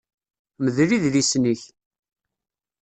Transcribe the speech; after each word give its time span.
Mdel 0.65 0.91
idlisen-ik! 0.97 1.61